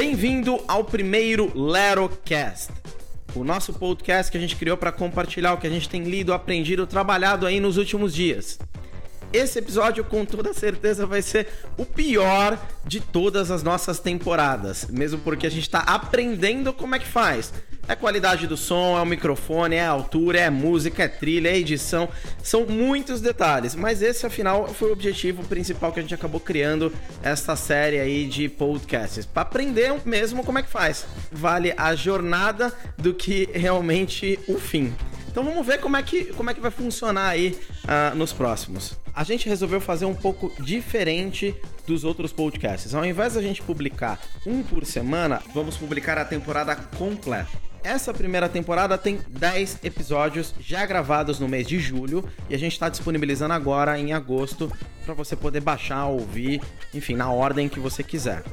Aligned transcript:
Bem-vindo 0.00 0.58
ao 0.66 0.82
primeiro 0.82 1.52
Lerocast, 1.54 2.72
o 3.34 3.44
nosso 3.44 3.74
podcast 3.74 4.32
que 4.32 4.38
a 4.38 4.40
gente 4.40 4.56
criou 4.56 4.74
para 4.74 4.90
compartilhar 4.90 5.52
o 5.52 5.58
que 5.58 5.66
a 5.66 5.70
gente 5.70 5.90
tem 5.90 6.04
lido, 6.04 6.32
aprendido, 6.32 6.86
trabalhado 6.86 7.44
aí 7.44 7.60
nos 7.60 7.76
últimos 7.76 8.14
dias. 8.14 8.58
Esse 9.30 9.58
episódio, 9.58 10.02
com 10.02 10.24
toda 10.24 10.54
certeza, 10.54 11.04
vai 11.04 11.20
ser 11.20 11.48
o 11.76 11.84
pior 11.84 12.58
de 12.82 12.98
todas 12.98 13.50
as 13.50 13.62
nossas 13.62 14.00
temporadas, 14.00 14.86
mesmo 14.88 15.18
porque 15.18 15.46
a 15.46 15.50
gente 15.50 15.64
está 15.64 15.80
aprendendo 15.80 16.72
como 16.72 16.94
é 16.94 16.98
que 16.98 17.06
faz. 17.06 17.52
É 17.88 17.96
qualidade 17.96 18.46
do 18.46 18.56
som, 18.56 18.96
é 18.96 19.02
o 19.02 19.06
microfone, 19.06 19.76
é 19.76 19.84
a 19.84 19.90
altura, 19.90 20.40
é 20.40 20.46
a 20.46 20.50
música, 20.50 21.02
é 21.02 21.08
trilha, 21.08 21.48
é 21.48 21.58
edição. 21.58 22.08
São 22.42 22.64
muitos 22.66 23.20
detalhes, 23.20 23.74
mas 23.74 24.00
esse 24.00 24.24
afinal 24.24 24.68
foi 24.68 24.90
o 24.90 24.92
objetivo 24.92 25.42
principal 25.44 25.92
que 25.92 25.98
a 25.98 26.02
gente 26.02 26.14
acabou 26.14 26.40
criando 26.40 26.92
essa 27.22 27.56
série 27.56 27.98
aí 27.98 28.26
de 28.26 28.48
podcasts, 28.48 29.26
para 29.26 29.42
aprender 29.42 29.92
mesmo 30.04 30.44
como 30.44 30.58
é 30.58 30.62
que 30.62 30.70
faz. 30.70 31.04
Vale 31.32 31.74
a 31.76 31.94
jornada 31.94 32.72
do 32.96 33.12
que 33.12 33.48
realmente 33.52 34.38
o 34.46 34.58
fim. 34.58 34.94
Então 35.30 35.44
vamos 35.44 35.64
ver 35.64 35.78
como 35.78 35.96
é 35.96 36.02
que, 36.02 36.24
como 36.26 36.50
é 36.50 36.54
que 36.54 36.60
vai 36.60 36.72
funcionar 36.72 37.28
aí 37.28 37.56
uh, 37.84 38.16
nos 38.16 38.32
próximos. 38.32 38.98
A 39.14 39.22
gente 39.22 39.48
resolveu 39.48 39.80
fazer 39.80 40.04
um 40.04 40.14
pouco 40.14 40.52
diferente 40.60 41.54
dos 41.86 42.04
outros 42.04 42.32
podcasts. 42.32 42.94
Ao 42.94 43.04
invés 43.04 43.34
da 43.34 43.42
gente 43.42 43.62
publicar 43.62 44.20
um 44.44 44.62
por 44.62 44.84
semana, 44.84 45.42
vamos 45.54 45.76
publicar 45.76 46.18
a 46.18 46.24
temporada 46.24 46.74
completa. 46.74 47.69
Essa 47.82 48.12
primeira 48.12 48.48
temporada 48.48 48.98
tem 48.98 49.18
10 49.28 49.78
episódios 49.82 50.54
já 50.60 50.84
gravados 50.84 51.40
no 51.40 51.48
mês 51.48 51.66
de 51.66 51.78
julho 51.78 52.28
e 52.48 52.54
a 52.54 52.58
gente 52.58 52.72
está 52.72 52.90
disponibilizando 52.90 53.54
agora 53.54 53.98
em 53.98 54.12
agosto 54.12 54.70
para 55.04 55.14
você 55.14 55.34
poder 55.34 55.60
baixar, 55.60 56.06
ouvir, 56.06 56.60
enfim, 56.92 57.14
na 57.14 57.30
ordem 57.30 57.68
que 57.68 57.80
você 57.80 58.02
quiser. 58.02 58.44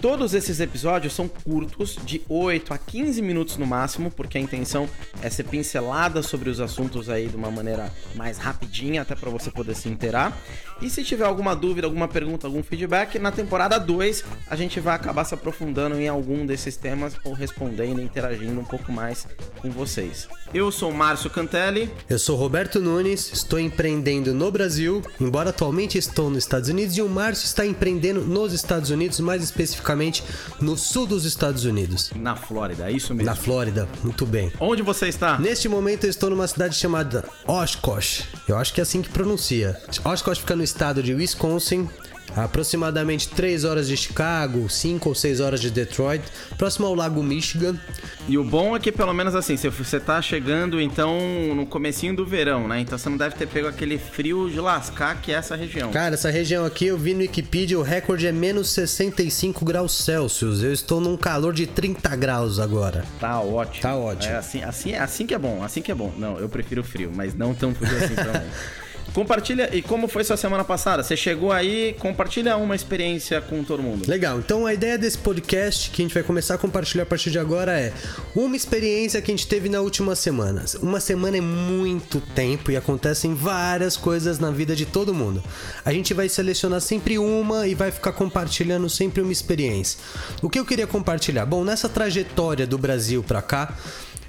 Todos 0.00 0.34
esses 0.34 0.60
episódios 0.60 1.14
são 1.14 1.26
curtos, 1.26 1.96
de 2.04 2.20
8 2.28 2.74
a 2.74 2.78
15 2.78 3.22
minutos 3.22 3.56
no 3.56 3.66
máximo, 3.66 4.10
porque 4.10 4.36
a 4.36 4.40
intenção 4.40 4.86
é 5.22 5.30
ser 5.30 5.44
pincelada 5.44 6.22
sobre 6.22 6.50
os 6.50 6.60
assuntos 6.60 7.08
aí 7.08 7.26
de 7.26 7.36
uma 7.36 7.50
maneira 7.50 7.90
mais 8.14 8.36
rapidinha, 8.36 9.00
até 9.00 9.14
para 9.14 9.30
você 9.30 9.50
poder 9.50 9.74
se 9.74 9.88
inteirar. 9.88 10.36
E 10.82 10.90
se 10.90 11.04
tiver 11.04 11.24
alguma 11.24 11.54
dúvida, 11.54 11.86
alguma 11.86 12.08
pergunta, 12.08 12.46
algum 12.46 12.62
feedback, 12.62 13.18
na 13.18 13.30
temporada 13.30 13.78
2 13.78 14.24
a 14.48 14.56
gente 14.56 14.80
vai 14.80 14.94
acabar 14.94 15.24
se 15.24 15.34
aprofundando 15.34 15.98
em 15.98 16.08
algum 16.08 16.44
desses 16.44 16.76
temas 16.76 17.14
ou 17.24 17.32
respondendo, 17.32 18.00
interagindo 18.00 18.60
um 18.60 18.64
pouco 18.64 18.92
mais 18.92 19.26
com 19.60 19.70
vocês. 19.70 20.28
Eu 20.52 20.70
sou 20.70 20.92
Márcio 20.92 21.30
Cantelli. 21.30 21.90
Eu 22.08 22.18
sou 22.18 22.36
Roberto 22.36 22.80
Nunes, 22.80 23.32
estou 23.32 23.58
empreendendo 23.58 24.34
no 24.34 24.50
Brasil, 24.50 25.02
embora 25.20 25.50
atualmente 25.50 25.98
estou 25.98 26.28
nos 26.28 26.44
Estados 26.44 26.68
Unidos, 26.68 26.96
e 26.96 27.02
o 27.02 27.08
Márcio 27.08 27.46
está 27.46 27.64
empreendendo 27.66 28.20
nos 28.20 28.52
Estados 28.52 28.90
Unidos, 28.90 29.20
mais 29.20 29.42
especificamente 29.42 30.22
no 30.60 30.76
sul 30.76 31.06
dos 31.06 31.24
Estados 31.24 31.64
Unidos. 31.64 32.12
Na 32.14 32.36
Flórida, 32.36 32.90
é 32.90 32.92
isso 32.92 33.14
mesmo? 33.14 33.26
Na 33.26 33.34
Flórida, 33.34 33.88
muito 34.02 34.26
bem. 34.26 34.52
Onde 34.60 34.82
você 34.82 35.08
está? 35.08 35.38
Neste 35.38 35.68
momento 35.68 36.04
eu 36.04 36.10
estou 36.10 36.30
numa 36.30 36.46
cidade 36.46 36.76
chamada 36.76 37.24
Oshkosh. 37.46 38.24
Eu 38.46 38.56
acho 38.56 38.72
que 38.74 38.80
é 38.80 38.82
assim 38.82 39.02
que 39.02 39.08
pronuncia. 39.08 39.80
Oshkosh 40.04 40.38
fica 40.38 40.54
no 40.54 40.62
estado 40.74 41.04
de 41.04 41.14
Wisconsin, 41.14 41.88
aproximadamente 42.36 43.28
3 43.28 43.62
horas 43.62 43.86
de 43.86 43.96
Chicago, 43.96 44.68
5 44.68 45.08
ou 45.08 45.14
6 45.14 45.38
horas 45.38 45.60
de 45.60 45.70
Detroit, 45.70 46.24
próximo 46.58 46.88
ao 46.88 46.96
Lago 46.96 47.22
Michigan. 47.22 47.78
E 48.26 48.36
o 48.36 48.42
bom 48.42 48.74
é 48.74 48.80
que 48.80 48.90
pelo 48.90 49.14
menos 49.14 49.36
assim, 49.36 49.56
você 49.56 50.00
tá 50.00 50.20
chegando 50.20 50.80
então 50.80 51.20
no 51.54 51.64
comecinho 51.64 52.16
do 52.16 52.26
verão, 52.26 52.66
né? 52.66 52.80
Então 52.80 52.98
você 52.98 53.08
não 53.08 53.16
deve 53.16 53.36
ter 53.36 53.46
pego 53.46 53.68
aquele 53.68 53.96
frio 53.96 54.50
de 54.50 54.58
lascar 54.58 55.20
que 55.22 55.30
é 55.30 55.36
essa 55.36 55.54
região. 55.54 55.92
Cara, 55.92 56.14
essa 56.14 56.28
região 56.28 56.64
aqui 56.64 56.86
eu 56.86 56.98
vi 56.98 57.14
no 57.14 57.20
Wikipedia, 57.20 57.78
o 57.78 57.82
recorde 57.82 58.26
é 58.26 58.32
menos 58.32 58.70
65 58.70 59.64
graus 59.64 59.96
Celsius. 59.96 60.60
Eu 60.60 60.72
estou 60.72 61.00
num 61.00 61.16
calor 61.16 61.52
de 61.52 61.68
30 61.68 62.16
graus 62.16 62.58
agora. 62.58 63.04
Tá 63.20 63.40
ótimo. 63.40 63.82
Tá 63.82 63.94
ótimo. 63.94 64.32
É 64.32 64.36
assim, 64.36 64.64
assim, 64.64 64.96
assim 64.96 65.24
que 65.24 65.34
é 65.34 65.38
bom, 65.38 65.62
assim 65.62 65.80
que 65.80 65.92
é 65.92 65.94
bom. 65.94 66.12
Não, 66.18 66.36
eu 66.38 66.48
prefiro 66.48 66.82
frio, 66.82 67.12
mas 67.14 67.32
não 67.32 67.54
tão 67.54 67.72
frio 67.72 67.96
assim 67.96 68.16
também. 68.16 68.42
Compartilha, 69.14 69.70
e 69.72 69.80
como 69.80 70.08
foi 70.08 70.24
sua 70.24 70.36
semana 70.36 70.64
passada? 70.64 71.00
Você 71.00 71.16
chegou 71.16 71.52
aí, 71.52 71.94
compartilha 72.00 72.56
uma 72.56 72.74
experiência 72.74 73.40
com 73.40 73.62
todo 73.62 73.80
mundo. 73.80 74.08
Legal, 74.08 74.40
então 74.40 74.66
a 74.66 74.74
ideia 74.74 74.98
desse 74.98 75.16
podcast 75.16 75.88
que 75.90 76.02
a 76.02 76.04
gente 76.04 76.12
vai 76.12 76.24
começar 76.24 76.54
a 76.56 76.58
compartilhar 76.58 77.04
a 77.04 77.06
partir 77.06 77.30
de 77.30 77.38
agora 77.38 77.78
é 77.78 77.92
uma 78.34 78.56
experiência 78.56 79.22
que 79.22 79.30
a 79.30 79.34
gente 79.36 79.46
teve 79.46 79.68
na 79.68 79.80
última 79.80 80.16
semana. 80.16 80.64
Uma 80.82 80.98
semana 80.98 81.36
é 81.36 81.40
muito 81.40 82.20
tempo 82.20 82.72
e 82.72 82.76
acontecem 82.76 83.34
várias 83.34 83.96
coisas 83.96 84.40
na 84.40 84.50
vida 84.50 84.74
de 84.74 84.84
todo 84.84 85.14
mundo. 85.14 85.40
A 85.84 85.92
gente 85.92 86.12
vai 86.12 86.28
selecionar 86.28 86.80
sempre 86.80 87.16
uma 87.16 87.68
e 87.68 87.74
vai 87.76 87.92
ficar 87.92 88.10
compartilhando 88.12 88.90
sempre 88.90 89.22
uma 89.22 89.30
experiência. 89.30 90.00
O 90.42 90.50
que 90.50 90.58
eu 90.58 90.64
queria 90.64 90.88
compartilhar? 90.88 91.46
Bom, 91.46 91.62
nessa 91.62 91.88
trajetória 91.88 92.66
do 92.66 92.76
Brasil 92.76 93.22
para 93.22 93.40
cá, 93.40 93.76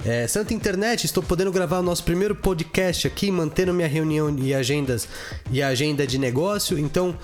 é, 0.04 0.28
Santa 0.28 0.54
Internet, 0.54 1.06
estou 1.06 1.24
podendo 1.24 1.52
gravar 1.52 1.80
o 1.80 1.84
nosso 1.84 2.04
primeiro 2.04 2.36
podcast 2.36 3.08
aqui, 3.08 3.32
mantendo 3.32 3.74
minha 3.74 3.88
reunião 3.88 4.36
e 4.38 4.54
agendas 4.54 5.08
e 5.52 5.62
agenda 5.62 6.06
de 6.06 6.18
negócio. 6.18 6.78
Então, 6.78 7.16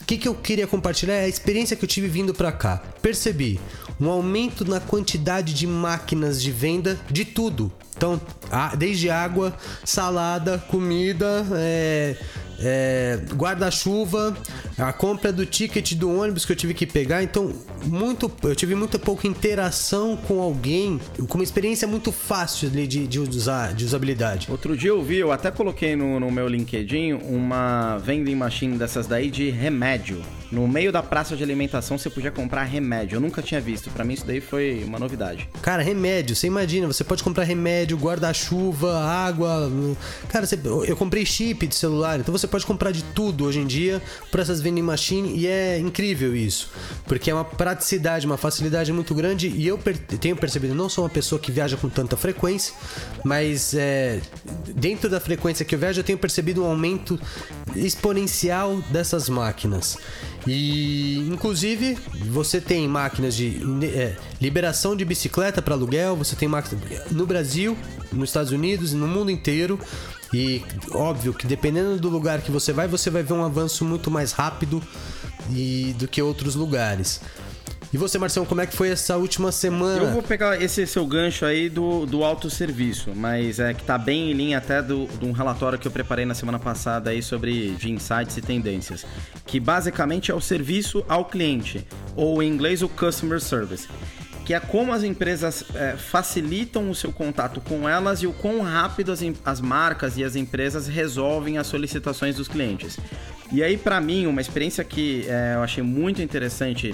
o 0.00 0.04
que, 0.04 0.16
que 0.16 0.28
eu 0.28 0.34
queria 0.34 0.66
compartilhar 0.66 1.14
é 1.14 1.24
a 1.24 1.28
experiência 1.28 1.76
que 1.76 1.84
eu 1.84 1.88
tive 1.88 2.08
vindo 2.08 2.32
para 2.32 2.52
cá. 2.52 2.82
Percebi 3.02 3.60
um 4.00 4.08
aumento 4.08 4.64
na 4.64 4.80
quantidade 4.80 5.52
de 5.52 5.66
máquinas 5.66 6.40
de 6.40 6.50
venda 6.50 6.98
de 7.10 7.24
tudo. 7.24 7.72
Então, 7.96 8.18
desde 8.78 9.10
água, 9.10 9.54
salada, 9.84 10.56
comida, 10.56 11.46
é, 11.52 12.16
é, 12.58 13.20
guarda-chuva, 13.34 14.34
a 14.80 14.92
compra 14.92 15.32
do 15.32 15.44
ticket 15.44 15.94
do 15.94 16.10
ônibus 16.10 16.44
que 16.44 16.52
eu 16.52 16.56
tive 16.56 16.74
que 16.74 16.86
pegar. 16.86 17.22
Então, 17.22 17.52
muito, 17.84 18.30
eu 18.42 18.54
tive 18.54 18.74
muito 18.74 18.98
pouca 18.98 19.26
interação 19.26 20.16
com 20.16 20.40
alguém, 20.40 21.00
com 21.28 21.38
uma 21.38 21.44
experiência 21.44 21.86
muito 21.86 22.12
fácil 22.12 22.70
de, 22.70 23.06
de, 23.06 23.18
usar, 23.18 23.74
de 23.74 23.84
usabilidade. 23.84 24.48
Outro 24.50 24.76
dia 24.76 24.90
eu 24.90 25.02
vi, 25.02 25.16
eu 25.16 25.32
até 25.32 25.50
coloquei 25.50 25.96
no, 25.96 26.20
no 26.20 26.30
meu 26.30 26.48
LinkedIn 26.48 27.12
uma 27.12 27.98
vending 27.98 28.34
machine 28.34 28.76
dessas 28.76 29.06
daí 29.06 29.30
de 29.30 29.50
remédio. 29.50 30.22
No 30.50 30.66
meio 30.66 30.90
da 30.90 31.02
praça 31.02 31.36
de 31.36 31.44
alimentação 31.44 31.96
você 31.96 32.10
podia 32.10 32.30
comprar 32.30 32.64
remédio. 32.64 33.16
Eu 33.16 33.20
nunca 33.20 33.40
tinha 33.40 33.60
visto. 33.60 33.88
Para 33.90 34.04
mim 34.04 34.14
isso 34.14 34.26
daí 34.26 34.40
foi 34.40 34.82
uma 34.84 34.98
novidade. 34.98 35.48
Cara, 35.62 35.82
remédio. 35.82 36.34
Você 36.34 36.46
imagina, 36.48 36.86
você 36.86 37.04
pode 37.04 37.22
comprar 37.22 37.44
remédio, 37.44 37.96
guarda-chuva, 37.96 38.98
água. 38.98 39.70
Cara, 40.28 40.46
você, 40.46 40.58
eu 40.86 40.96
comprei 40.96 41.24
chip 41.24 41.66
de 41.66 41.74
celular. 41.74 42.18
Então 42.18 42.32
você 42.32 42.48
pode 42.48 42.66
comprar 42.66 42.90
de 42.90 43.04
tudo 43.04 43.44
hoje 43.44 43.60
em 43.60 43.66
dia 43.66 44.02
por 44.30 44.40
essas 44.40 44.60
vending 44.60 44.69
machine 44.80 45.36
e 45.36 45.46
é 45.46 45.78
incrível 45.78 46.34
isso. 46.34 46.70
Porque 47.06 47.30
é 47.30 47.34
uma 47.34 47.44
praticidade, 47.44 48.26
uma 48.26 48.36
facilidade 48.36 48.92
muito 48.92 49.14
grande 49.14 49.48
e 49.48 49.66
eu 49.66 49.76
per 49.76 49.98
tenho 49.98 50.36
percebido, 50.36 50.74
não 50.74 50.88
sou 50.88 51.04
uma 51.04 51.10
pessoa 51.10 51.40
que 51.40 51.50
viaja 51.50 51.76
com 51.76 51.88
tanta 51.88 52.16
frequência, 52.16 52.74
mas 53.24 53.74
é, 53.74 54.20
dentro 54.74 55.10
da 55.10 55.18
frequência 55.18 55.64
que 55.64 55.74
eu 55.74 55.78
viajo 55.78 56.00
eu 56.00 56.04
tenho 56.04 56.18
percebido 56.18 56.62
um 56.62 56.66
aumento 56.66 57.18
exponencial 57.74 58.76
dessas 58.90 59.28
máquinas. 59.28 59.98
E 60.46 61.18
inclusive 61.30 61.98
você 62.26 62.60
tem 62.60 62.86
máquinas 62.88 63.34
de 63.34 63.60
é, 63.84 64.16
liberação 64.40 64.96
de 64.96 65.04
bicicleta 65.04 65.60
para 65.60 65.74
aluguel, 65.74 66.16
você 66.16 66.36
tem 66.36 66.48
máquinas 66.48 67.10
no 67.10 67.26
Brasil, 67.26 67.76
nos 68.12 68.30
Estados 68.30 68.52
Unidos 68.52 68.92
e 68.92 68.96
no 68.96 69.06
mundo 69.06 69.30
inteiro. 69.30 69.78
E 70.32 70.62
óbvio 70.92 71.34
que 71.34 71.46
dependendo 71.46 71.98
do 71.98 72.08
lugar 72.08 72.40
que 72.40 72.50
você 72.50 72.72
vai, 72.72 72.86
você 72.86 73.10
vai 73.10 73.22
ver 73.22 73.32
um 73.32 73.44
avanço 73.44 73.84
muito 73.84 74.10
mais 74.10 74.32
rápido 74.32 74.82
e, 75.50 75.94
do 75.98 76.06
que 76.06 76.22
outros 76.22 76.54
lugares. 76.54 77.20
E 77.92 77.96
você, 77.96 78.18
Marcelo, 78.18 78.46
como 78.46 78.60
é 78.60 78.66
que 78.66 78.76
foi 78.76 78.90
essa 78.90 79.16
última 79.16 79.50
semana? 79.50 80.04
Eu 80.04 80.12
vou 80.12 80.22
pegar 80.22 80.62
esse 80.62 80.86
seu 80.86 81.04
gancho 81.04 81.44
aí 81.44 81.68
do, 81.68 82.06
do 82.06 82.22
autosserviço, 82.22 83.10
mas 83.16 83.58
é 83.58 83.74
que 83.74 83.82
tá 83.82 83.98
bem 83.98 84.30
em 84.30 84.32
linha 84.32 84.58
até 84.58 84.80
do, 84.80 85.08
de 85.08 85.24
um 85.24 85.32
relatório 85.32 85.76
que 85.76 85.88
eu 85.88 85.90
preparei 85.90 86.24
na 86.24 86.34
semana 86.34 86.60
passada 86.60 87.10
aí 87.10 87.20
sobre 87.20 87.70
de 87.72 87.90
insights 87.90 88.36
e 88.36 88.40
tendências, 88.40 89.04
que 89.44 89.58
basicamente 89.58 90.30
é 90.30 90.34
o 90.34 90.40
serviço 90.40 91.04
ao 91.08 91.24
cliente, 91.24 91.84
ou 92.14 92.40
em 92.40 92.48
inglês 92.48 92.80
o 92.80 92.88
customer 92.88 93.40
service 93.40 93.88
que 94.50 94.54
é 94.54 94.58
como 94.58 94.92
as 94.92 95.04
empresas 95.04 95.64
é, 95.76 95.92
facilitam 95.96 96.90
o 96.90 96.94
seu 96.94 97.12
contato 97.12 97.60
com 97.60 97.88
elas 97.88 98.20
e 98.20 98.26
o 98.26 98.32
quão 98.32 98.62
rápido 98.62 99.12
as, 99.12 99.20
as 99.44 99.60
marcas 99.60 100.18
e 100.18 100.24
as 100.24 100.34
empresas 100.34 100.88
resolvem 100.88 101.56
as 101.56 101.68
solicitações 101.68 102.34
dos 102.34 102.48
clientes. 102.48 102.98
E 103.52 103.62
aí, 103.62 103.76
para 103.76 104.00
mim, 104.00 104.26
uma 104.26 104.40
experiência 104.40 104.82
que 104.82 105.24
é, 105.28 105.54
eu 105.54 105.62
achei 105.62 105.84
muito 105.84 106.20
interessante 106.20 106.92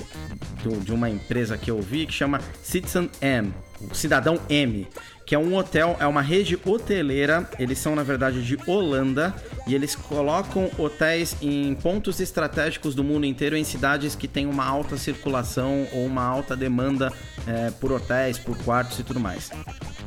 do, 0.66 0.80
de 0.80 0.92
uma 0.92 1.08
empresa 1.08 1.56
que 1.56 1.70
eu 1.70 1.80
vi, 1.80 2.06
que 2.06 2.12
chama 2.12 2.40
Citizen 2.62 3.10
M, 3.20 3.52
Cidadão 3.92 4.40
M 4.48 4.86
que 5.26 5.34
é 5.34 5.38
um 5.38 5.56
hotel, 5.56 5.96
é 5.98 6.06
uma 6.06 6.22
rede 6.22 6.56
hoteleira. 6.64 7.50
Eles 7.58 7.80
são, 7.80 7.96
na 7.96 8.04
verdade, 8.04 8.44
de 8.44 8.56
Holanda 8.64 9.34
e 9.66 9.74
eles 9.74 9.96
colocam 9.96 10.70
hotéis 10.78 11.36
em 11.42 11.74
pontos 11.74 12.20
estratégicos 12.20 12.94
do 12.94 13.02
mundo 13.02 13.26
inteiro, 13.26 13.56
em 13.56 13.64
cidades 13.64 14.14
que 14.14 14.28
têm 14.28 14.46
uma 14.46 14.64
alta 14.64 14.96
circulação 14.96 15.88
ou 15.92 16.06
uma 16.06 16.22
alta 16.22 16.54
demanda 16.56 17.12
é, 17.44 17.72
por 17.72 17.90
hotéis, 17.90 18.38
por 18.38 18.56
quartos 18.58 19.00
e 19.00 19.02
tudo 19.02 19.18
mais. 19.18 19.50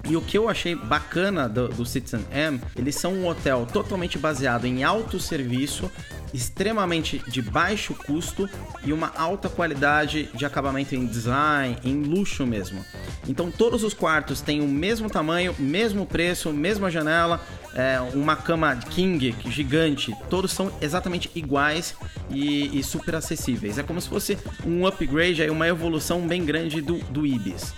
E 0.08 0.16
o 0.16 0.22
que 0.22 0.38
eu 0.38 0.48
achei 0.48 0.74
bacana 0.74 1.50
do, 1.50 1.68
do 1.68 1.86
Citizen 1.86 2.26
M, 2.32 2.62
eles 2.78 2.96
são 2.96 3.14
um 3.14 3.28
hotel 3.28 3.68
totalmente 3.72 4.18
baseado 4.18 4.66
em 4.66 4.86
autosserviço, 4.86 5.92
extremamente 6.34 7.22
de 7.28 7.42
baixo 7.42 7.94
custo 7.94 8.50
e 8.84 8.94
uma 8.94 9.12
alta 9.16 9.50
qualidade 9.50 10.30
de 10.34 10.46
acabamento 10.46 10.96
em 10.96 11.06
design, 11.06 11.78
em 11.84 12.04
luxo 12.04 12.46
mesmo. 12.46 12.84
Então 13.28 13.52
todos 13.52 13.84
os 13.84 13.94
quartos 13.94 14.42
têm 14.42 14.62
o 14.62 14.68
mesmo 14.68 15.10
tamanho, 15.10 15.56
mesmo 15.60 16.06
preço, 16.06 16.52
mesma 16.52 16.90
janela, 16.90 17.42
é, 17.74 18.00
uma 18.14 18.36
cama 18.36 18.76
king 18.76 19.36
gigante, 19.48 20.16
todos 20.30 20.52
são 20.52 20.72
exatamente 20.82 21.30
iguais 21.36 21.96
e, 22.30 22.80
e, 22.80 22.84
super 22.84 23.16
acessíveis. 23.16 23.78
É 23.78 23.84
como 23.84 24.02
se 24.02 24.10
fosse 24.10 24.38
um 24.66 24.86
upgrade, 24.88 25.42
aí, 25.42 25.50
uma 25.50 25.68
evolução 25.68 26.28
bem 26.28 26.44
grande 26.44 26.82
do, 26.82 26.98
do 27.06 27.26
Ibis. 27.26 27.74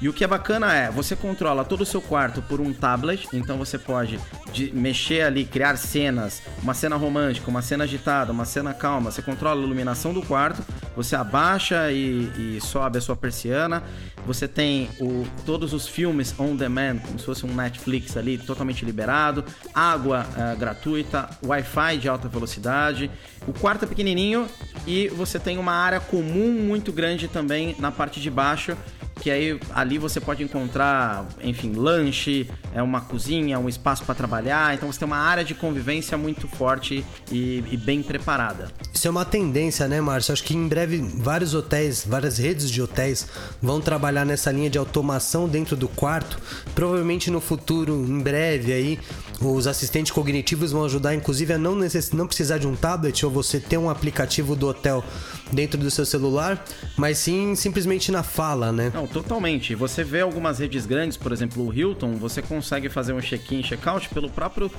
E 0.00 0.08
o 0.08 0.12
que 0.12 0.22
é 0.22 0.26
bacana 0.26 0.72
é, 0.72 0.90
você 0.90 1.16
controla 1.16 1.64
todo 1.64 1.80
o 1.80 1.86
seu 1.86 2.00
quarto 2.00 2.40
por 2.40 2.60
um 2.60 2.72
tablet, 2.72 3.28
então 3.32 3.58
você 3.58 3.76
pode 3.76 4.20
de, 4.52 4.72
mexer 4.72 5.22
ali, 5.22 5.44
criar 5.44 5.76
cenas, 5.76 6.40
uma 6.62 6.72
cena 6.72 6.94
romântica, 6.94 7.50
uma 7.50 7.62
cena 7.62 7.82
agitada, 7.82 8.30
uma 8.30 8.44
cena 8.44 8.72
calma, 8.72 9.10
você 9.10 9.20
controla 9.20 9.60
a 9.60 9.64
iluminação 9.64 10.12
do 10.12 10.22
quarto, 10.22 10.62
você 10.94 11.16
abaixa 11.16 11.90
e, 11.90 12.56
e 12.56 12.60
sobe 12.60 12.98
a 12.98 13.00
sua 13.00 13.16
persiana, 13.16 13.82
você 14.24 14.46
tem 14.46 14.88
o, 15.00 15.26
todos 15.44 15.72
os 15.72 15.88
filmes 15.88 16.32
on 16.38 16.54
demand, 16.54 16.98
como 16.98 17.18
se 17.18 17.24
fosse 17.24 17.44
um 17.44 17.52
Netflix 17.52 18.16
ali, 18.16 18.38
totalmente 18.38 18.84
liberado, 18.84 19.44
água 19.74 20.24
uh, 20.24 20.56
gratuita, 20.56 21.28
Wi-Fi 21.44 21.98
de 21.98 22.08
alta 22.08 22.28
velocidade, 22.28 23.10
o 23.48 23.52
quarto 23.52 23.84
é 23.84 23.88
pequenininho 23.88 24.46
e 24.86 25.08
você 25.08 25.40
tem 25.40 25.58
uma 25.58 25.72
área 25.72 25.98
comum 25.98 26.52
muito 26.52 26.92
grande 26.92 27.26
também 27.26 27.74
na 27.80 27.90
parte 27.90 28.20
de 28.20 28.30
baixo, 28.30 28.76
que 29.20 29.30
aí 29.30 29.58
ali 29.74 29.98
você 29.98 30.20
pode 30.20 30.42
encontrar, 30.42 31.26
enfim, 31.42 31.72
lanche, 31.74 32.48
é 32.74 32.82
uma 32.82 33.00
cozinha, 33.00 33.58
um 33.58 33.68
espaço 33.68 34.04
para 34.04 34.14
trabalhar. 34.14 34.74
Então 34.74 34.90
você 34.90 34.98
tem 34.98 35.06
uma 35.06 35.18
área 35.18 35.44
de 35.44 35.54
convivência 35.54 36.16
muito 36.16 36.46
forte 36.48 37.04
e, 37.30 37.64
e, 37.70 37.76
bem 37.76 38.02
preparada. 38.02 38.68
Isso 38.92 39.06
é 39.06 39.10
uma 39.10 39.24
tendência, 39.24 39.86
né, 39.88 40.00
Márcio? 40.00 40.32
Acho 40.32 40.44
que 40.44 40.54
em 40.54 40.68
breve 40.68 40.98
vários 40.98 41.54
hotéis, 41.54 42.04
várias 42.06 42.38
redes 42.38 42.70
de 42.70 42.80
hotéis 42.80 43.26
vão 43.60 43.80
trabalhar 43.80 44.24
nessa 44.24 44.50
linha 44.50 44.70
de 44.70 44.78
automação 44.78 45.48
dentro 45.48 45.76
do 45.76 45.88
quarto. 45.88 46.38
Provavelmente 46.74 47.30
no 47.30 47.40
futuro, 47.40 47.92
em 47.92 48.20
breve 48.20 48.72
aí, 48.72 48.98
os 49.40 49.66
assistentes 49.66 50.10
cognitivos 50.10 50.72
vão 50.72 50.84
ajudar, 50.84 51.14
inclusive, 51.14 51.52
a 51.52 51.58
não, 51.58 51.76
necess... 51.76 52.10
não 52.12 52.26
precisar 52.26 52.58
de 52.58 52.66
um 52.66 52.74
tablet 52.74 53.24
ou 53.24 53.30
você 53.30 53.60
ter 53.60 53.78
um 53.78 53.88
aplicativo 53.88 54.56
do 54.56 54.68
hotel 54.68 55.04
dentro 55.52 55.78
do 55.78 55.90
seu 55.90 56.04
celular, 56.04 56.62
mas 56.96 57.18
sim 57.18 57.54
simplesmente 57.54 58.10
na 58.10 58.22
fala, 58.22 58.72
né? 58.72 58.90
Não, 58.94 59.06
totalmente. 59.06 59.74
Você 59.74 60.04
vê 60.04 60.20
algumas 60.20 60.58
redes 60.58 60.86
grandes, 60.86 61.16
por 61.16 61.32
exemplo, 61.32 61.66
o 61.66 61.72
Hilton, 61.72 62.16
você 62.16 62.42
consegue 62.42 62.88
fazer 62.88 63.12
um 63.12 63.20
check-in, 63.20 63.62
check-out 63.62 64.08
pelo 64.10 64.28
próprio 64.28 64.70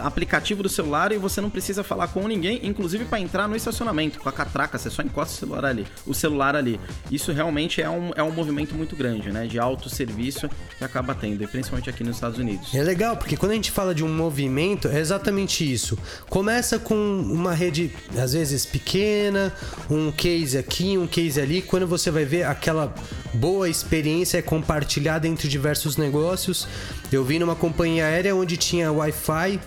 aplicativo 0.00 0.62
do 0.62 0.68
celular 0.68 1.12
e 1.12 1.18
você 1.18 1.40
não 1.40 1.50
precisa 1.50 1.82
falar 1.82 2.08
com 2.08 2.26
ninguém, 2.26 2.60
inclusive 2.66 3.04
para 3.04 3.20
entrar 3.20 3.48
no 3.48 3.56
estacionamento, 3.56 4.20
com 4.20 4.28
a 4.28 4.32
catraca, 4.32 4.78
você 4.78 4.90
só 4.90 5.02
encosta 5.02 5.34
o 5.34 5.38
celular 5.38 5.64
ali, 5.64 5.86
o 6.06 6.14
celular 6.14 6.56
ali. 6.56 6.80
Isso 7.10 7.32
realmente 7.32 7.82
é 7.82 7.90
um, 7.90 8.10
é 8.14 8.22
um 8.22 8.30
movimento 8.30 8.74
muito 8.74 8.96
grande, 8.96 9.30
né? 9.30 9.46
De 9.46 9.58
autosserviço 9.58 10.48
que 10.78 10.84
acaba 10.84 11.14
tendo, 11.14 11.42
e 11.42 11.46
principalmente 11.46 11.90
aqui 11.90 12.04
nos 12.04 12.16
Estados 12.16 12.38
Unidos. 12.38 12.74
É 12.74 12.82
legal, 12.82 13.16
porque 13.16 13.36
quando 13.36 13.52
a 13.52 13.54
gente 13.54 13.70
fala 13.70 13.94
de 13.94 14.03
um 14.04 14.14
movimento, 14.14 14.88
é 14.88 15.00
exatamente 15.00 15.70
isso. 15.70 15.98
Começa 16.28 16.78
com 16.78 16.94
uma 16.94 17.54
rede, 17.54 17.90
às 18.16 18.32
vezes, 18.32 18.64
pequena, 18.64 19.52
um 19.90 20.12
case 20.12 20.56
aqui, 20.56 20.96
um 20.96 21.06
case 21.06 21.40
ali. 21.40 21.62
Quando 21.62 21.86
você 21.86 22.10
vai 22.10 22.24
ver 22.24 22.44
aquela 22.44 22.94
boa 23.34 23.68
experiência 23.68 24.38
é 24.38 24.42
compartilhada 24.42 25.26
entre 25.26 25.48
diversos 25.48 25.96
negócios. 25.96 26.68
Eu 27.12 27.24
vi 27.24 27.38
numa 27.38 27.54
companhia 27.54 28.06
aérea 28.06 28.34
onde 28.34 28.56
tinha 28.56 28.92
Wi-Fi, 28.92 29.60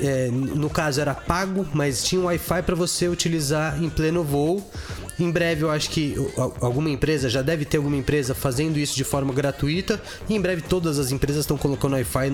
é, 0.00 0.28
no 0.30 0.70
caso 0.70 1.00
era 1.00 1.14
pago, 1.14 1.66
mas 1.72 2.04
tinha 2.04 2.22
Wi-Fi 2.22 2.62
para 2.62 2.74
você 2.74 3.08
utilizar 3.08 3.82
em 3.82 3.88
pleno 3.88 4.22
voo. 4.22 4.68
Em 5.18 5.30
breve 5.30 5.62
eu 5.62 5.70
acho 5.70 5.90
que 5.90 6.14
alguma 6.60 6.90
empresa, 6.90 7.28
já 7.28 7.40
deve 7.40 7.64
ter 7.64 7.78
alguma 7.78 7.96
empresa 7.96 8.34
fazendo 8.34 8.78
isso 8.78 8.94
de 8.94 9.04
forma 9.04 9.32
gratuita. 9.32 10.00
E 10.28 10.34
em 10.34 10.40
breve 10.40 10.62
todas 10.62 10.98
as 10.98 11.10
empresas 11.10 11.40
estão 11.40 11.56
colocando 11.56 11.94
Wi-Fi 11.94 12.28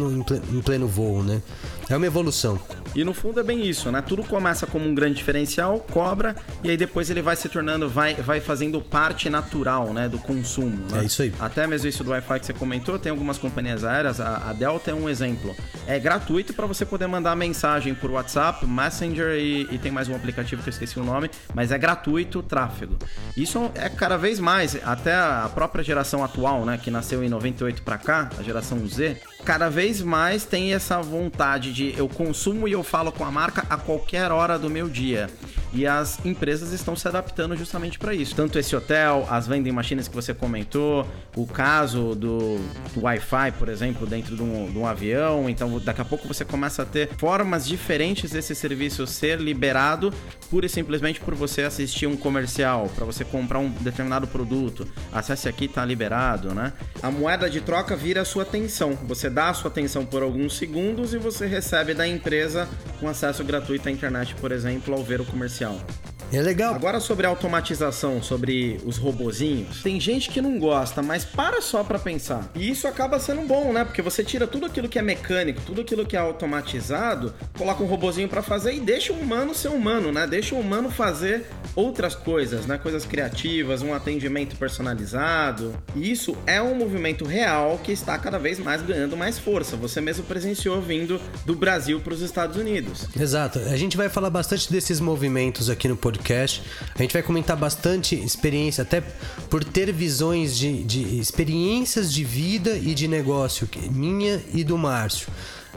em 0.52 0.60
pleno 0.60 0.88
voo, 0.88 1.22
né? 1.22 1.40
É 1.88 1.96
uma 1.96 2.06
evolução. 2.06 2.58
E 2.94 3.04
no 3.04 3.14
fundo 3.14 3.40
é 3.40 3.42
bem 3.42 3.66
isso, 3.66 3.90
né? 3.90 4.02
Tudo 4.02 4.22
começa 4.22 4.66
como 4.66 4.86
um 4.86 4.94
grande 4.94 5.16
diferencial, 5.16 5.80
cobra, 5.90 6.36
e 6.62 6.70
aí 6.70 6.76
depois 6.76 7.08
ele 7.08 7.22
vai 7.22 7.34
se 7.36 7.48
tornando, 7.48 7.88
vai, 7.88 8.14
vai 8.14 8.40
fazendo 8.40 8.80
parte 8.80 9.30
natural, 9.30 9.92
né, 9.94 10.08
do 10.08 10.18
consumo. 10.18 10.84
Né? 10.90 11.00
É 11.00 11.04
isso 11.04 11.22
aí. 11.22 11.32
Até 11.40 11.66
mesmo 11.66 11.88
isso 11.88 12.04
do 12.04 12.10
Wi-Fi 12.10 12.40
que 12.40 12.46
você 12.46 12.52
comentou, 12.52 12.98
tem 12.98 13.10
algumas 13.10 13.38
companhias 13.38 13.82
aéreas, 13.82 14.20
a, 14.20 14.50
a 14.50 14.52
Delta 14.52 14.90
é 14.90 14.94
um 14.94 15.08
exemplo. 15.08 15.56
É 15.86 15.98
gratuito 15.98 16.52
para 16.52 16.66
você 16.66 16.84
poder 16.84 17.06
mandar 17.06 17.34
mensagem 17.34 17.94
por 17.94 18.10
WhatsApp, 18.10 18.66
Messenger 18.66 19.38
e, 19.38 19.68
e, 19.70 19.78
tem 19.78 19.90
mais 19.90 20.08
um 20.08 20.14
aplicativo 20.14 20.62
que 20.62 20.68
eu 20.68 20.72
esqueci 20.72 20.98
o 20.98 21.04
nome, 21.04 21.30
mas 21.54 21.72
é 21.72 21.78
gratuito 21.78 22.40
o 22.40 22.42
tráfego. 22.42 22.96
Isso 23.36 23.70
é 23.74 23.88
cada 23.88 24.16
vez 24.16 24.38
mais, 24.38 24.76
até 24.84 25.14
a 25.14 25.50
própria 25.52 25.82
geração 25.82 26.22
atual, 26.22 26.64
né, 26.64 26.78
que 26.82 26.90
nasceu 26.90 27.24
em 27.24 27.28
98 27.28 27.82
para 27.82 27.96
cá, 27.96 28.30
a 28.38 28.42
geração 28.42 28.86
Z, 28.86 29.16
cada 29.44 29.68
vez 29.68 30.00
mais 30.00 30.44
tem 30.44 30.74
essa 30.74 31.00
vontade 31.00 31.72
de 31.72 31.94
eu 31.96 32.08
consumo 32.08 32.68
e 32.68 32.72
eu 32.72 32.81
falo 32.82 33.12
com 33.12 33.24
a 33.24 33.30
marca 33.30 33.66
a 33.68 33.76
qualquer 33.76 34.30
hora 34.32 34.58
do 34.58 34.70
meu 34.70 34.88
dia. 34.88 35.30
E 35.74 35.86
as 35.86 36.24
empresas 36.24 36.72
estão 36.72 36.94
se 36.94 37.08
adaptando 37.08 37.56
justamente 37.56 37.98
para 37.98 38.14
isso. 38.14 38.34
Tanto 38.34 38.58
esse 38.58 38.76
hotel, 38.76 39.26
as 39.30 39.46
vending 39.46 39.72
machines 39.72 40.06
que 40.06 40.14
você 40.14 40.34
comentou, 40.34 41.06
o 41.34 41.46
caso 41.46 42.14
do, 42.14 42.58
do 42.94 43.02
Wi-Fi, 43.02 43.52
por 43.58 43.68
exemplo, 43.68 44.06
dentro 44.06 44.36
de 44.36 44.42
um, 44.42 44.70
de 44.70 44.78
um, 44.78 44.86
avião. 44.86 45.48
Então, 45.48 45.78
daqui 45.80 46.00
a 46.00 46.04
pouco 46.04 46.28
você 46.28 46.44
começa 46.44 46.82
a 46.82 46.84
ter 46.84 47.08
formas 47.16 47.66
diferentes 47.66 48.30
desse 48.30 48.54
serviço 48.54 49.06
ser 49.06 49.40
liberado 49.40 50.12
pura 50.50 50.66
e 50.66 50.68
simplesmente 50.68 51.18
por 51.18 51.34
você 51.34 51.62
assistir 51.62 52.06
um 52.06 52.14
comercial, 52.14 52.90
para 52.94 53.06
você 53.06 53.24
comprar 53.24 53.58
um 53.58 53.70
determinado 53.70 54.26
produto. 54.26 54.86
Acesse 55.10 55.48
aqui, 55.48 55.66
tá 55.66 55.82
liberado, 55.82 56.54
né? 56.54 56.74
A 57.02 57.10
moeda 57.10 57.48
de 57.48 57.62
troca 57.62 57.96
vira 57.96 58.20
a 58.20 58.24
sua 58.24 58.42
atenção. 58.42 58.92
Você 59.04 59.30
dá 59.30 59.48
a 59.48 59.54
sua 59.54 59.70
atenção 59.70 60.04
por 60.04 60.22
alguns 60.22 60.58
segundos 60.58 61.14
e 61.14 61.18
você 61.18 61.46
recebe 61.46 61.94
da 61.94 62.06
empresa 62.06 62.68
um 63.00 63.08
acesso 63.08 63.42
gratuito 63.42 63.88
à 63.88 63.92
internet, 63.92 64.34
por 64.34 64.52
exemplo, 64.52 64.94
ao 64.94 65.02
ver 65.02 65.22
o 65.22 65.24
comercial. 65.62 66.11
É 66.32 66.40
legal. 66.40 66.74
Agora 66.74 66.98
sobre 66.98 67.26
automatização, 67.26 68.22
sobre 68.22 68.80
os 68.86 68.96
robozinhos. 68.96 69.82
Tem 69.82 70.00
gente 70.00 70.30
que 70.30 70.40
não 70.40 70.58
gosta, 70.58 71.02
mas 71.02 71.26
para 71.26 71.60
só 71.60 71.84
para 71.84 71.98
pensar. 71.98 72.50
E 72.54 72.70
isso 72.70 72.88
acaba 72.88 73.18
sendo 73.20 73.42
bom, 73.42 73.70
né? 73.72 73.84
Porque 73.84 74.00
você 74.00 74.24
tira 74.24 74.46
tudo 74.46 74.64
aquilo 74.64 74.88
que 74.88 74.98
é 74.98 75.02
mecânico, 75.02 75.60
tudo 75.66 75.82
aquilo 75.82 76.06
que 76.06 76.16
é 76.16 76.18
automatizado, 76.18 77.34
coloca 77.56 77.82
um 77.82 77.86
robozinho 77.86 78.28
para 78.28 78.42
fazer 78.42 78.72
e 78.72 78.80
deixa 78.80 79.12
o 79.12 79.16
humano 79.16 79.54
ser 79.54 79.68
humano, 79.68 80.10
né? 80.10 80.26
Deixa 80.26 80.54
o 80.54 80.60
humano 80.60 80.90
fazer 80.90 81.44
outras 81.76 82.14
coisas, 82.14 82.64
né? 82.64 82.78
Coisas 82.78 83.04
criativas, 83.04 83.82
um 83.82 83.92
atendimento 83.92 84.56
personalizado. 84.56 85.74
E 85.94 86.10
isso 86.10 86.34
é 86.46 86.62
um 86.62 86.74
movimento 86.74 87.26
real 87.26 87.78
que 87.84 87.92
está 87.92 88.16
cada 88.16 88.38
vez 88.38 88.58
mais 88.58 88.80
ganhando 88.80 89.18
mais 89.18 89.38
força. 89.38 89.76
Você 89.76 90.00
mesmo 90.00 90.24
presenciou 90.24 90.80
vindo 90.80 91.20
do 91.44 91.54
Brasil 91.54 92.00
para 92.00 92.14
os 92.14 92.22
Estados 92.22 92.56
Unidos. 92.56 93.06
Exato. 93.18 93.58
A 93.58 93.76
gente 93.76 93.98
vai 93.98 94.08
falar 94.08 94.30
bastante 94.30 94.72
desses 94.72 94.98
movimentos 94.98 95.68
aqui 95.68 95.86
no 95.88 95.96
podcast 95.96 96.21
podcast. 96.22 96.62
A 96.94 97.02
gente 97.02 97.12
vai 97.12 97.22
comentar 97.22 97.56
bastante 97.56 98.14
experiência, 98.14 98.82
até 98.82 99.02
por 99.50 99.64
ter 99.64 99.92
visões 99.92 100.56
de, 100.56 100.82
de 100.84 101.18
experiências 101.18 102.12
de 102.12 102.24
vida 102.24 102.76
e 102.76 102.94
de 102.94 103.08
negócio, 103.08 103.68
minha 103.90 104.40
e 104.54 104.62
do 104.62 104.78
Márcio. 104.78 105.28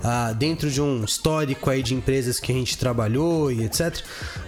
Ah, 0.03 0.33
dentro 0.33 0.69
de 0.69 0.81
um 0.81 1.05
histórico 1.05 1.69
aí 1.69 1.81
de 1.81 1.95
empresas 1.95 2.37
que 2.37 2.51
a 2.51 2.55
gente 2.55 2.77
trabalhou 2.77 3.49
e 3.49 3.63
etc. 3.63 4.03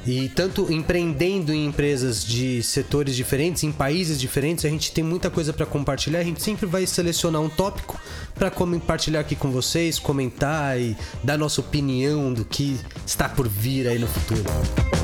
E 0.06 0.30
tanto 0.30 0.72
empreendendo 0.72 1.54
em 1.54 1.66
empresas 1.66 2.24
de 2.24 2.62
setores 2.62 3.16
diferentes, 3.16 3.64
em 3.64 3.72
países 3.72 4.20
diferentes, 4.20 4.66
a 4.66 4.70
gente 4.70 4.92
tem 4.92 5.04
muita 5.04 5.30
coisa 5.30 5.54
para 5.54 5.66
compartilhar. 5.66 6.20
A 6.20 6.24
gente 6.24 6.44
sempre 6.44 6.66
vai 6.66 6.86
selecionar 6.86 7.42
um 7.42 7.50
tópico 7.50 8.00
para 8.36 8.52
compartilhar 8.52 9.22
aqui 9.22 9.36
com 9.36 9.50
vocês, 9.50 9.98
comentar 9.98 10.80
e 10.80 10.96
dar 11.24 11.38
nossa 11.38 11.62
opinião 11.62 12.34
do 12.34 12.44
que 12.44 12.78
está 13.06 13.30
por 13.30 13.48
vir 13.48 13.88
aí 13.88 13.98
no 13.98 14.08
futuro. 14.08 14.97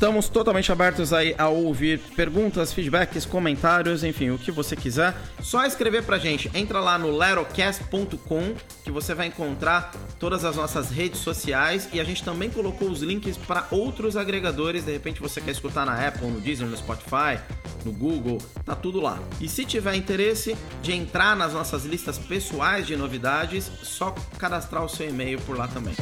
Estamos 0.00 0.30
totalmente 0.30 0.72
abertos 0.72 1.12
aí 1.12 1.34
a 1.36 1.48
ouvir 1.50 1.98
perguntas, 2.16 2.72
feedbacks, 2.72 3.26
comentários, 3.26 4.02
enfim, 4.02 4.30
o 4.30 4.38
que 4.38 4.50
você 4.50 4.74
quiser. 4.74 5.14
Só 5.42 5.62
escrever 5.66 6.04
pra 6.04 6.16
gente. 6.16 6.50
Entra 6.54 6.80
lá 6.80 6.98
no 6.98 7.14
lerocast.com 7.14 8.54
que 8.82 8.90
você 8.90 9.12
vai 9.12 9.26
encontrar 9.26 9.92
todas 10.18 10.42
as 10.42 10.56
nossas 10.56 10.88
redes 10.88 11.20
sociais 11.20 11.86
e 11.92 12.00
a 12.00 12.04
gente 12.04 12.24
também 12.24 12.48
colocou 12.48 12.88
os 12.88 13.02
links 13.02 13.36
para 13.36 13.66
outros 13.70 14.16
agregadores. 14.16 14.86
De 14.86 14.92
repente 14.92 15.20
você 15.20 15.38
quer 15.38 15.50
escutar 15.50 15.84
na 15.84 16.08
Apple, 16.08 16.28
no 16.28 16.40
Disney, 16.40 16.66
no 16.66 16.76
Spotify, 16.78 17.38
no 17.84 17.92
Google, 17.92 18.38
tá 18.64 18.74
tudo 18.74 19.02
lá. 19.02 19.18
E 19.38 19.50
se 19.50 19.66
tiver 19.66 19.96
interesse 19.96 20.56
de 20.80 20.94
entrar 20.94 21.36
nas 21.36 21.52
nossas 21.52 21.84
listas 21.84 22.16
pessoais 22.16 22.86
de 22.86 22.96
novidades, 22.96 23.70
só 23.82 24.14
cadastrar 24.38 24.82
o 24.82 24.88
seu 24.88 25.10
e-mail 25.10 25.38
por 25.42 25.58
lá 25.58 25.68
também. 25.68 25.94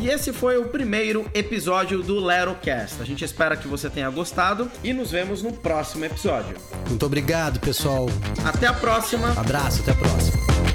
E 0.00 0.08
esse 0.08 0.32
foi 0.32 0.56
o 0.56 0.64
primeiro 0.64 1.26
episódio 1.34 2.02
do 2.02 2.18
LeroCast. 2.18 3.02
A 3.02 3.04
gente 3.04 3.22
espera 3.22 3.54
que 3.54 3.68
você 3.68 3.90
tenha 3.90 4.08
gostado 4.08 4.70
e 4.82 4.94
nos 4.94 5.10
vemos 5.10 5.42
no 5.42 5.52
próximo 5.52 6.06
episódio. 6.06 6.56
Muito 6.88 7.04
obrigado, 7.04 7.60
pessoal. 7.60 8.06
Até 8.42 8.66
a 8.66 8.72
próxima. 8.72 9.38
Abraço, 9.38 9.82
até 9.82 9.90
a 9.90 9.94
próxima. 9.94 10.69